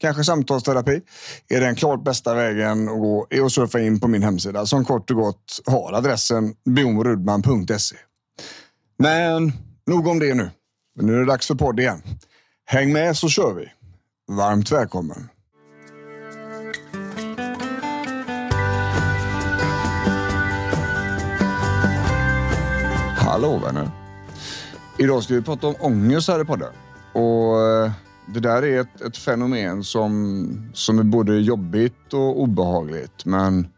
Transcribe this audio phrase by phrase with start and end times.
[0.00, 1.00] kanske samtalsterapi,
[1.48, 4.84] är den klart bästa vägen att gå är att surfa in på min hemsida som
[4.84, 7.96] kort och gott har adressen bjornrudman.se.
[8.98, 9.52] Men
[9.86, 10.50] nog om det nu.
[11.00, 12.02] Nu är det dags för podd igen.
[12.66, 13.72] Häng med så kör vi.
[14.36, 15.28] Varmt välkommen.
[23.16, 23.90] Hallå vänner.
[24.98, 26.72] Idag ska vi prata om ångest här i podden.
[27.12, 27.87] Och eh,
[28.40, 33.24] det där är ett, ett fenomen som, som är både jobbigt och obehagligt.
[33.24, 33.68] Men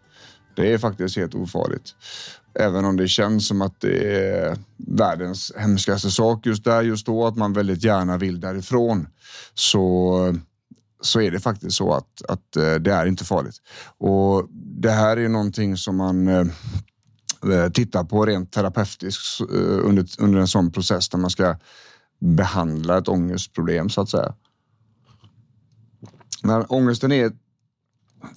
[0.56, 1.94] det är faktiskt helt ofarligt.
[2.58, 7.26] Även om det känns som att det är världens hemskaste sak just där, just då,
[7.26, 9.06] att man väldigt gärna vill därifrån.
[9.54, 10.36] Så,
[11.00, 13.56] så är det faktiskt så att, att eh, det är inte farligt.
[13.98, 16.46] Och det här är någonting som man eh,
[17.52, 21.56] eh, tittar på rent terapeutiskt under, under en sån process där man ska
[22.20, 24.34] behandla ett ångestproblem så att säga.
[26.42, 27.32] Men ångesten är,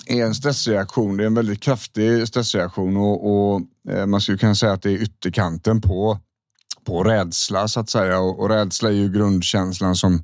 [0.05, 1.17] är en stressreaktion.
[1.17, 4.91] Det är en väldigt kraftig stressreaktion och, och eh, man skulle kunna säga att det
[4.91, 6.19] är ytterkanten på
[6.85, 10.23] på rädsla så att säga och, och rädsla är ju grundkänslan som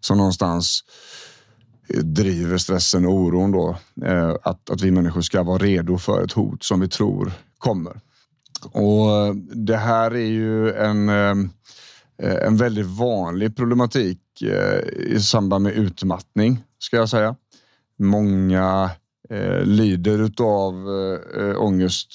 [0.00, 0.84] som någonstans
[1.88, 3.76] eh, driver stressen och oron då.
[4.04, 8.00] Eh, att, att vi människor ska vara redo för ett hot som vi tror kommer.
[8.72, 11.34] Och eh, det här är ju en, eh,
[12.46, 17.36] en väldigt vanlig problematik eh, i samband med utmattning, ska jag säga.
[17.98, 18.90] Många
[19.30, 22.08] eh, lider av eh, eh, ångest,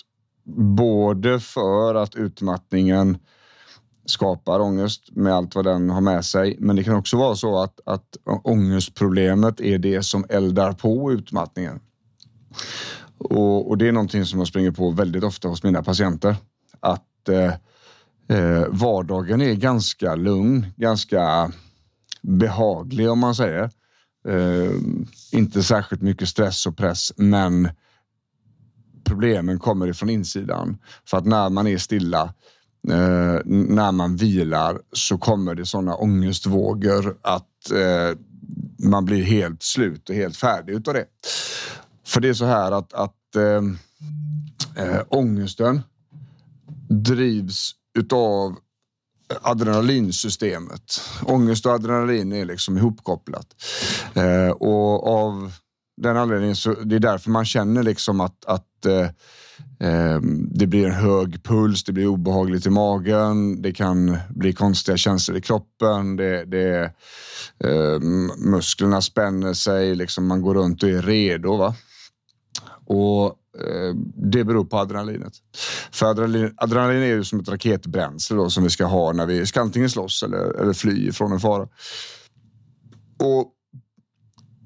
[0.77, 3.17] både för att utmattningen
[4.05, 6.57] skapar ångest med allt vad den har med sig.
[6.59, 11.79] Men det kan också vara så att, att ångestproblemet är det som eldar på utmattningen.
[13.17, 16.35] Och, och, det är någonting som jag springer på väldigt ofta hos mina patienter.
[16.79, 17.53] Att eh,
[18.37, 21.51] eh, vardagen är ganska lugn, ganska
[22.21, 23.69] behaglig om man säger.
[24.27, 24.71] Eh,
[25.31, 27.69] inte särskilt mycket stress och press, men
[29.03, 30.77] problemen kommer ifrån insidan.
[31.05, 32.33] För att när man är stilla,
[32.89, 38.17] eh, när man vilar så kommer det sådana ångestvågor att eh,
[38.77, 41.05] man blir helt slut och helt färdig utav det.
[42.05, 43.63] För det är så här att, att eh,
[44.85, 45.81] äh, ångesten
[46.89, 48.55] drivs utav
[49.41, 51.01] adrenalinsystemet.
[51.23, 53.47] Ångest och adrenalin är liksom ihopkopplat.
[54.13, 55.51] Eh, och av
[55.97, 59.09] den anledningen så det är därför man känner liksom att, att eh,
[59.89, 60.19] eh,
[60.51, 65.37] det blir en hög puls, det blir obehagligt i magen, det kan bli konstiga känslor
[65.37, 66.83] i kroppen, det, det,
[67.63, 67.99] eh,
[68.37, 71.55] musklerna spänner sig, liksom man går runt och är redo.
[71.55, 71.75] Va?
[72.85, 75.33] Och Eh, det beror på adrenalinet.
[75.91, 79.45] För adrenalin, adrenalin är ju som ett raketbränsle då, som vi ska ha när vi
[79.45, 81.67] ska antingen slåss eller, eller fly från en fara.
[83.19, 83.51] Och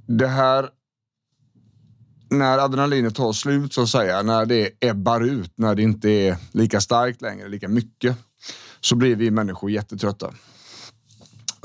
[0.07, 0.69] det här
[2.29, 6.37] när adrenalinet tar slut så att säga, när det ebbar ut, när det inte är
[6.51, 8.17] lika starkt längre, lika mycket,
[8.79, 10.33] så blir vi människor jättetrötta.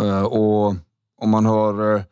[0.01, 0.75] Eh, och
[1.21, 2.03] om man har eh,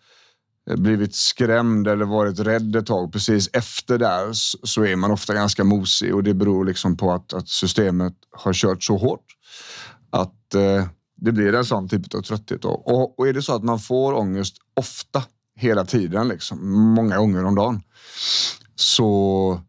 [0.70, 3.12] Eh, blivit skrämd eller varit rädd ett tag.
[3.12, 4.32] Precis efter där
[4.66, 8.52] så är man ofta ganska mosig och det beror liksom på att, att systemet har
[8.52, 9.26] kört så hårt
[10.10, 10.86] att eh,
[11.16, 12.64] det blir en sån typ av trötthet.
[12.64, 15.22] Och, och är det så att man får ångest ofta,
[15.56, 17.82] hela tiden, liksom, många gånger om dagen,
[18.74, 19.60] så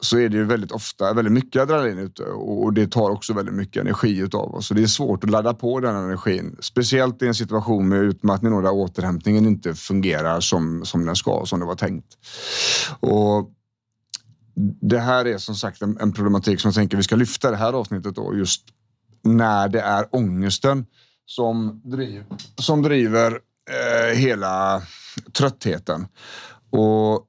[0.00, 3.54] så är det ju väldigt ofta väldigt mycket adrenalin ute och det tar också väldigt
[3.54, 4.66] mycket energi av oss.
[4.66, 6.56] Så det är svårt att ladda på den energin.
[6.60, 11.42] Speciellt i en situation med utmattning och där återhämtningen inte fungerar som, som den ska,
[11.46, 12.06] som det var tänkt.
[13.00, 13.50] Och
[14.80, 17.56] det här är som sagt en, en problematik som jag tänker vi ska lyfta det
[17.56, 18.62] här avsnittet då just
[19.22, 20.86] när det är ångesten
[21.26, 22.24] som, driv,
[22.58, 23.38] som driver
[23.70, 24.82] eh, hela
[25.32, 26.06] tröttheten.
[26.70, 27.26] Och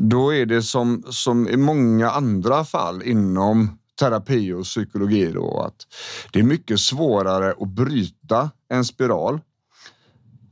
[0.00, 5.86] då är det som, som i många andra fall inom terapi och psykologi då att
[6.32, 9.40] det är mycket svårare att bryta en spiral.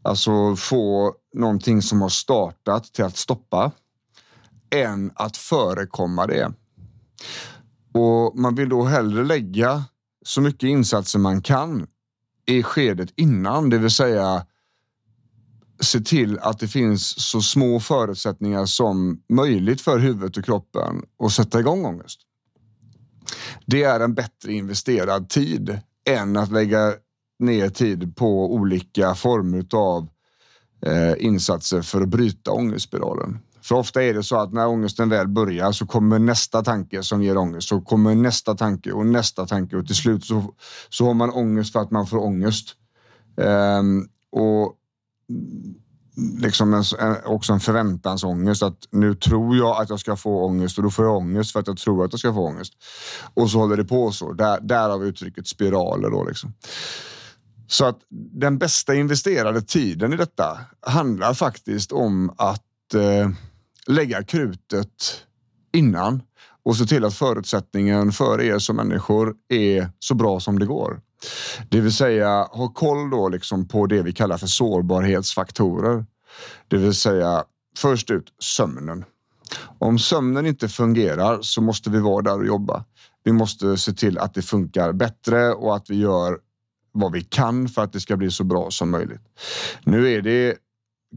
[0.02, 3.70] Alltså få någonting som har startat till att stoppa
[4.70, 6.52] än att förekomma det.
[7.94, 9.84] Och man vill då hellre lägga
[10.24, 11.86] så mycket insatser man kan
[12.46, 14.46] i skedet innan, det vill säga
[15.80, 21.32] se till att det finns så små förutsättningar som möjligt för huvudet och kroppen att
[21.32, 22.20] sätta igång ångest.
[23.66, 25.78] Det är en bättre investerad tid
[26.08, 26.94] än att lägga
[27.38, 30.08] ner tid på olika former av
[30.86, 33.38] eh, insatser för att bryta ångestspiralen.
[33.62, 37.22] För ofta är det så att när ångesten väl börjar så kommer nästa tanke som
[37.22, 37.68] ger ångest.
[37.68, 40.54] Så kommer nästa tanke och nästa tanke och till slut så,
[40.88, 42.68] så har man ångest för att man får ångest.
[43.36, 44.74] Um, och
[46.38, 46.84] liksom en,
[47.24, 51.04] också en förväntansångest att nu tror jag att jag ska få ångest och då får
[51.04, 52.72] jag ångest för att jag tror att jag ska få ångest.
[53.34, 54.32] Och så håller det på så.
[54.32, 56.52] Där, därav uttrycket spiraler då liksom.
[57.68, 57.98] Så att
[58.32, 63.30] den bästa investerade tiden i detta handlar faktiskt om att eh,
[63.86, 65.22] lägga krutet
[65.72, 66.22] innan
[66.62, 71.00] och se till att förutsättningen för er som människor är så bra som det går.
[71.68, 76.06] Det vill säga ha koll då liksom på det vi kallar för sårbarhetsfaktorer.
[76.68, 77.44] Det vill säga
[77.78, 79.04] först ut sömnen.
[79.78, 82.84] Om sömnen inte fungerar så måste vi vara där och jobba.
[83.24, 86.38] Vi måste se till att det funkar bättre och att vi gör
[86.92, 89.20] vad vi kan för att det ska bli så bra som möjligt.
[89.84, 90.56] Nu är det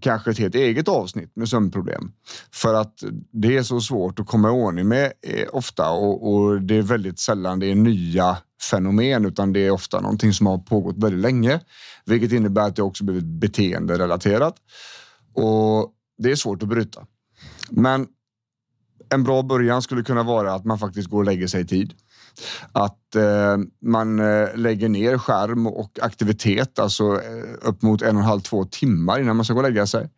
[0.01, 2.11] kanske ett helt eget avsnitt med sömnproblem.
[2.51, 6.61] För att det är så svårt att komma i ordning med eh, ofta och, och,
[6.61, 8.37] det är väldigt sällan det är nya
[8.69, 11.59] fenomen utan det är ofta någonting som har pågått väldigt länge.
[12.05, 14.55] Vilket innebär att det också blivit beteenderelaterat.
[15.33, 17.05] Och det är svårt att bryta.
[17.69, 18.07] Men
[19.09, 21.93] en bra början skulle kunna vara att man faktiskt går och lägger sig i tid.
[22.71, 28.21] Att eh, man eh, lägger ner skärm och aktivitet, alltså eh, upp mot en och
[28.21, 30.09] en halv, två timmar innan man ska gå och lägga sig.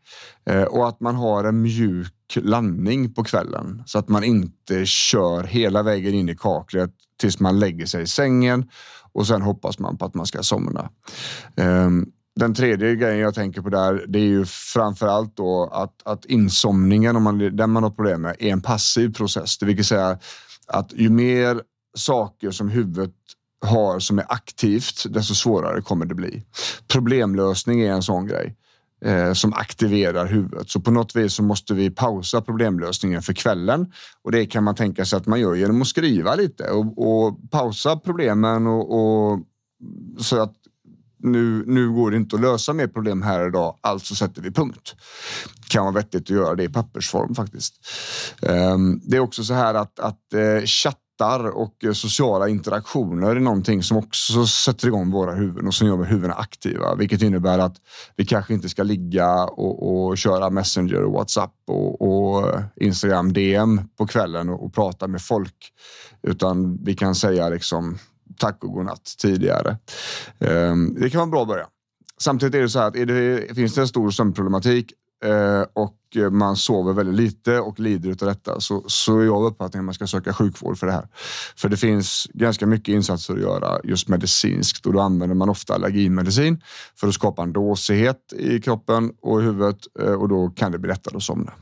[0.46, 5.44] Eh, och att man har en mjuk landning på kvällen så att man inte kör
[5.44, 8.70] hela vägen in i kaklet tills man lägger sig i sängen
[9.14, 10.90] och sen hoppas man på att man ska somna.
[11.56, 12.06] Ehm,
[12.36, 16.26] den tredje grejen jag tänker på där, det är ju framför allt då att, att
[16.26, 19.58] insomningen, om man, den man har problem med, är en passiv process.
[19.58, 20.20] Det vill säga
[20.68, 21.62] att ju mer
[21.98, 23.14] saker som huvudet
[23.66, 26.44] har som är aktivt, desto svårare kommer det bli.
[26.88, 28.56] Problemlösning är en sån grej
[29.06, 30.70] eh, som aktiverar huvudet.
[30.70, 33.92] Så på något vis så måste vi pausa problemlösningen för kvällen
[34.22, 37.52] och det kan man tänka sig att man gör genom att skriva lite och, och
[37.52, 39.40] pausa problemen och, och
[40.18, 40.54] så att
[41.24, 44.96] nu, nu går det inte att lösa mer problem här idag, alltså sätter vi punkt.
[45.70, 47.74] Kan vara vettigt att göra det i pappersform faktiskt.
[48.42, 53.36] Ehm, det är också så här att, att eh, chatta chatta och eh, sociala interaktioner
[53.36, 57.60] är någonting som också sätter igång våra huvuden och som gör huvudena aktiva, vilket innebär
[57.60, 57.76] att
[58.16, 63.34] vi kanske inte ska ligga och, och köra Messenger och Whatsapp och, och, eh, Instagram
[63.34, 65.56] DM på kvällen och, och prata med folk,
[66.24, 67.98] utan vi kan säga liksom
[68.38, 69.78] tack och godnatt tidigare.
[70.40, 71.68] Ehm, det kan vara en bra början.
[72.22, 74.94] Samtidigt är det så här att det, finns det en stor sömnproblematik
[75.26, 75.98] Eh, och
[76.32, 79.94] man sover väldigt lite och lider av detta så, så är jag uppfattningen att man
[79.94, 81.08] ska söka sjukvård för det här.
[81.56, 85.74] För det finns ganska mycket insatser att göra just medicinskt och då använder man ofta
[85.74, 86.62] allergimedicin
[86.96, 90.78] för att skapa en dåsighet i kroppen och i huvudet eh, och då kan det
[90.78, 91.54] bli lättare att somna.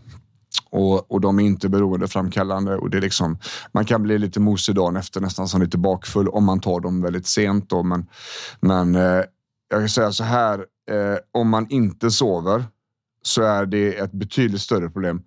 [0.72, 3.38] Och, och de är inte beroendeframkallande och det är liksom,
[3.72, 7.02] man kan bli lite mosig dagen efter nästan som lite bakfull om man tar dem
[7.02, 7.70] väldigt sent.
[7.70, 7.84] Då.
[7.84, 8.06] Men,
[8.62, 9.24] men eh,
[9.70, 10.60] jag kan säga så här,
[10.92, 12.66] eh, om man inte sover
[13.30, 15.22] så är det ett betydligt större problem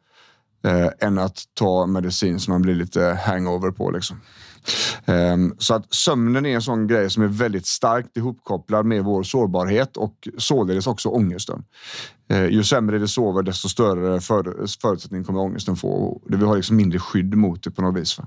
[0.65, 3.91] eh, än att ta medicin som man blir lite hangover på.
[3.91, 4.21] Liksom.
[5.05, 9.23] Eh, så att sömnen är en sån grej som är väldigt starkt ihopkopplad med vår
[9.23, 11.65] sårbarhet och således också ångesten.
[12.31, 16.23] Eh, ju sämre det sover, desto större förutsättning kommer ångesten få.
[16.27, 18.19] Vi har liksom mindre skydd mot det på något vis.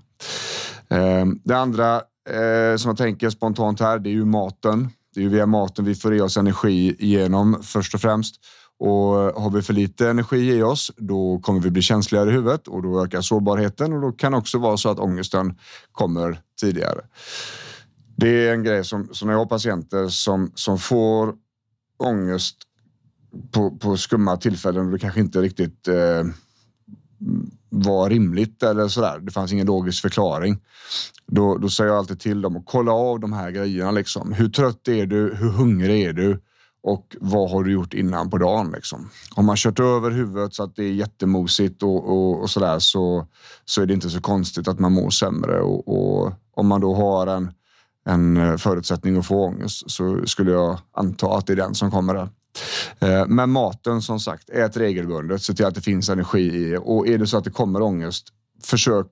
[0.90, 1.96] Ehm, det andra
[2.30, 4.90] eh, som jag tänker spontant här, det är ju maten.
[5.14, 8.36] Det är ju via maten vi får i oss energi igenom först och främst.
[8.80, 12.68] Och har vi för lite energi i oss, då kommer vi bli känsligare i huvudet
[12.68, 15.58] och då ökar sårbarheten och då kan också vara så att ångesten
[15.92, 17.02] kommer tidigare.
[18.18, 21.34] Det är en grej som, som jag har patienter som, som får
[21.98, 22.58] ångest
[23.52, 26.24] på, på skumma tillfällen och det kanske inte riktigt eh,
[27.70, 29.20] var rimligt eller sådär.
[29.20, 30.58] Det fanns ingen logisk förklaring.
[31.28, 33.92] Då, då säger jag alltid till dem att kolla av de här grejerna.
[33.92, 34.34] Liksom.
[34.34, 35.36] Hur trött är du?
[35.36, 36.40] Hur hungrig är du?
[36.86, 38.72] Och vad har du gjort innan på dagen?
[38.72, 39.10] Liksom?
[39.36, 43.28] Har man kört över huvudet så att det är jättemosigt och, och, och sådär så,
[43.66, 45.62] så är det inte så konstigt att man mår sämre.
[45.62, 47.52] Och, och, om man då har en,
[48.06, 51.92] en eh, förutsättning att få ångest så skulle jag anta att det är den som
[51.92, 52.30] kommer där.
[53.00, 57.08] Eh, men maten som sagt, ät regelbundet, se till att det finns energi i och
[57.08, 58.28] är det så att det kommer ångest,
[58.64, 59.08] försök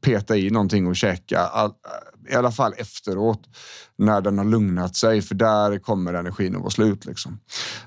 [0.00, 1.40] peta i någonting och käka.
[2.28, 3.40] I alla fall efteråt
[3.96, 7.04] när den har lugnat sig, för där kommer energin att vara slut.
[7.04, 7.38] Liksom.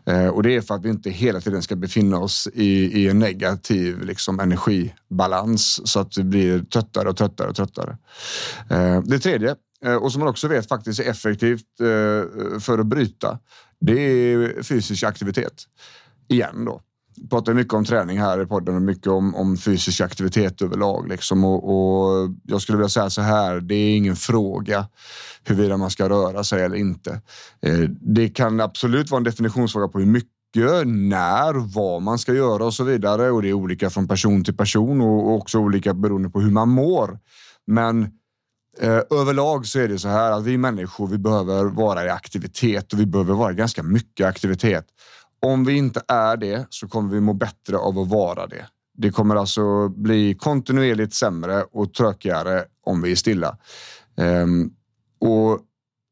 [0.06, 3.10] Eh, och det är för att vi inte hela tiden ska befinna oss i, i
[3.10, 7.98] en negativ liksom, energibalans så att vi blir tröttare och tröttare och tröttare.
[8.70, 12.86] Eh, det tredje, eh, och som man också vet faktiskt är effektivt eh, för att
[12.86, 13.40] bryta,
[13.80, 15.64] det är fysisk aktivitet.
[16.30, 16.82] Igen då
[17.30, 21.08] pratar mycket om träning här i podden och mycket om, om fysisk aktivitet överlag.
[21.08, 21.44] Liksom.
[21.44, 24.88] Och, och, jag skulle vilja säga så här, det är ingen fråga
[25.44, 27.22] huruvida man ska röra sig eller inte.
[27.62, 30.28] Eh, det kan absolut vara en definitionsfråga på hur mycket
[30.86, 33.32] när, vad man ska göra och så vidare.
[33.32, 36.70] Och det är olika från person till person och också olika beroende på hur man
[36.70, 37.20] mår.
[37.68, 38.04] Men
[38.82, 42.94] eh, överlag så är det så här att vi människor, vi behöver vara i aktivitet
[42.94, 44.86] och vi behöver vara ganska mycket aktivitet.
[45.40, 48.66] Om vi inte är det så kommer vi må bättre av att vara det.
[48.98, 53.58] Det kommer alltså bli kontinuerligt sämre och tråkigare om vi är stilla.
[54.16, 54.74] Um,
[55.20, 55.60] och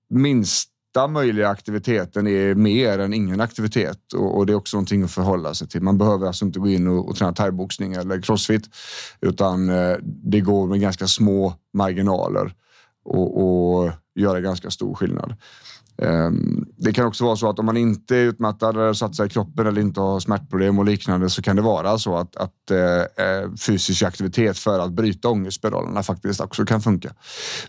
[0.10, 5.12] minsta möjliga aktiviteten är mer än ingen aktivitet och, och, det är också någonting att
[5.12, 5.82] förhålla sig till.
[5.82, 8.70] Man behöver alltså inte gå in och, och träna thaiboxning eller crossfit
[9.22, 12.54] utan uh, det går med ganska små marginaler
[13.06, 15.36] och, och göra ganska stor skillnad.
[15.98, 19.26] Ehm, det kan också vara så att om man inte är utmattad eller satt sig
[19.26, 22.72] i kroppen eller inte har smärtproblem och liknande så kan det vara så att, att
[22.72, 27.14] eh, eh, fysisk aktivitet för att bryta ångestspiralerna faktiskt också kan funka.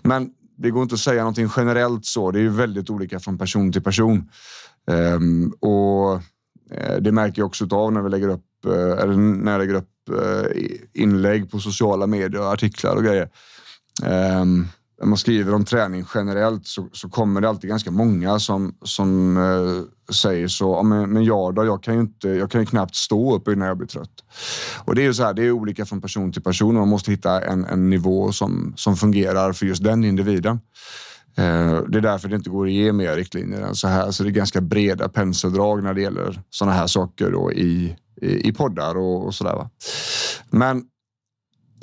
[0.02, 2.30] Men det går inte att säga någonting generellt så.
[2.30, 4.30] Det är ju väldigt olika från person till person.
[4.86, 6.12] Um, och
[6.70, 9.74] eh, det märker jag också av när vi lägger upp, eh, eller när jag lägger
[9.74, 9.90] upp
[10.92, 13.28] inlägg på sociala medier och artiklar och grejer.
[14.40, 14.68] Um,
[15.00, 19.36] när man skriver om träning generellt så, så kommer det alltid ganska många som, som
[19.36, 20.82] eh, säger så.
[20.82, 23.68] Men, men jag då, jag kan ju inte, jag kan ju knappt stå upp innan
[23.68, 24.24] jag blir trött.
[24.84, 26.88] Och det är ju så här, det är olika från person till person och man
[26.88, 30.60] måste hitta en, en nivå som, som fungerar för just den individen.
[31.38, 34.10] Eh, det är därför det inte går att ge mer riktlinjer än så här.
[34.10, 38.48] Så det är ganska breda penseldrag när det gäller sådana här saker då i, i,
[38.48, 39.68] i poddar och, och sådär.
[40.50, 40.84] Men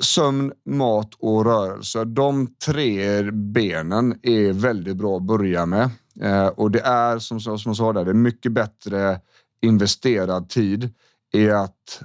[0.00, 2.04] sömn, mat och rörelse.
[2.04, 5.90] De tre benen är väldigt bra att börja med.
[6.20, 9.20] Eh, och det är som, som jag sa där, det är mycket bättre
[9.62, 10.94] investerad tid
[11.32, 12.02] i att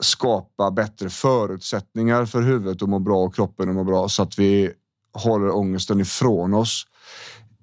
[0.00, 4.38] skapa bättre förutsättningar för huvudet att må bra och kroppen att må bra så att
[4.38, 4.72] vi
[5.12, 6.86] håller ångesten ifrån oss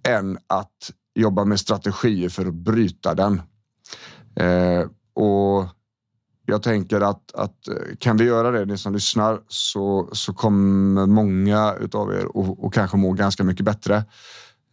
[0.08, 3.42] än att jobba med strategier för att bryta den.
[4.36, 5.66] Eh, och
[6.50, 11.06] jag tänker att, att eh, kan vi göra det, ni som lyssnar, så, så kommer
[11.06, 14.03] många utav er och, och kanske må ganska mycket bättre.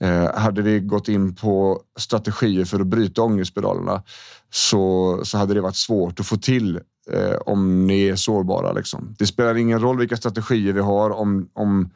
[0.00, 4.02] Eh, hade vi gått in på strategier för att bryta ångestspiralerna
[4.50, 6.80] så, så hade det varit svårt att få till
[7.12, 8.72] eh, om ni är sårbara.
[8.72, 9.14] Liksom.
[9.18, 11.90] Det spelar ingen roll vilka strategier vi har om, om,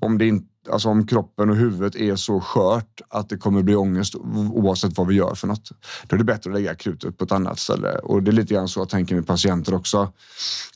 [0.00, 3.74] om det in, alltså om kroppen och huvudet är så skört att det kommer bli
[3.74, 4.14] ångest
[4.52, 5.70] oavsett vad vi gör för något.
[6.06, 8.54] Då är det bättre att lägga krutet på ett annat ställe och det är lite
[8.54, 10.12] grann så jag tänker med patienter också.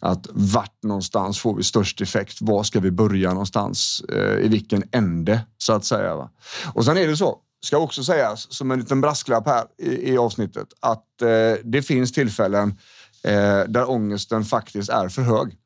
[0.01, 2.39] Att vart någonstans får vi störst effekt?
[2.41, 4.03] Var ska vi börja någonstans?
[4.13, 6.17] Eh, I vilken ände så att säga?
[6.17, 6.31] Va?
[6.75, 10.19] Och sen är det så ska också sägas som en liten brasklapp här i, i
[10.19, 11.29] avsnittet att eh,
[11.65, 12.79] det finns tillfällen
[13.25, 15.57] eh, där ångesten faktiskt är för hög.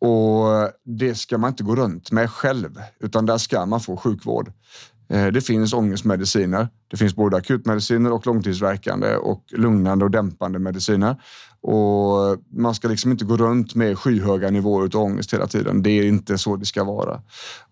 [0.00, 4.52] Och det ska man inte gå runt med själv, utan där ska man få sjukvård.
[5.08, 6.68] Eh, det finns ångestmediciner.
[6.88, 11.22] Det finns både akutmediciner och långtidsverkande och lugnande och dämpande mediciner.
[11.60, 15.82] Och man ska liksom inte gå runt med skyhöga nivåer av ångest hela tiden.
[15.82, 17.22] Det är inte så det ska vara.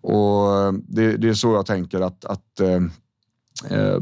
[0.01, 2.83] Och det, det är så jag tänker att, att eh,
[3.69, 3.99] eh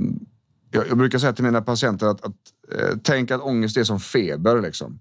[0.72, 2.36] jag, jag, brukar säga till mina patienter att, att
[2.72, 4.62] Eh, tänk att ångest är som feber.
[4.62, 5.00] Liksom.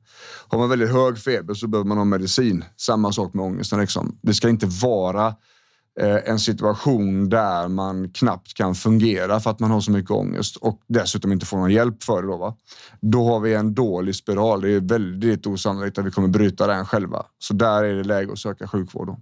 [0.49, 2.65] Har man väldigt hög feber så behöver man ha medicin.
[2.77, 3.81] Samma sak med ångesten.
[3.81, 4.19] Liksom.
[4.23, 5.27] Det ska inte vara
[6.01, 10.57] eh, en situation där man knappt kan fungera för att man har så mycket ångest
[10.57, 12.29] och dessutom inte får någon hjälp för det.
[12.29, 12.57] Då, va?
[13.01, 14.61] då har vi en dålig spiral.
[14.61, 17.27] Det är väldigt osannolikt att vi kommer bryta den själva.
[17.39, 19.07] Så där är det läge att söka sjukvård.
[19.07, 19.19] Då.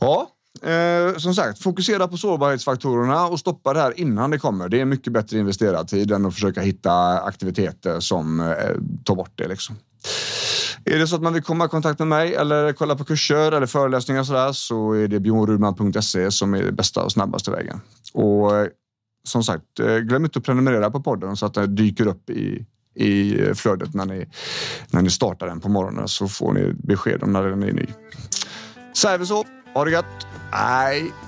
[0.00, 0.28] Ja,
[0.62, 4.68] Eh, som sagt, fokusera på sårbarhetsfaktorerna och stoppa det här innan det kommer.
[4.68, 8.46] Det är mycket bättre investerad tid än att försöka hitta aktiviteter som eh,
[9.04, 9.48] tar bort det.
[9.48, 9.76] Liksom.
[10.84, 13.52] Är det så att man vill komma i kontakt med mig eller kolla på kurser
[13.52, 17.80] eller föreläsningar så, där, så är det bjornrudman.se som är det bästa och snabbaste vägen.
[18.12, 18.68] Och eh,
[19.24, 22.66] som sagt, eh, glöm inte att prenumerera på podden så att den dyker upp i,
[22.94, 24.26] i eh, flödet när ni,
[24.90, 27.86] när ni startar den på morgonen så får ni besked om när den är ny.
[28.96, 29.44] Säger vi så.
[29.76, 30.26] Ha det gött!
[30.50, 31.25] Bye.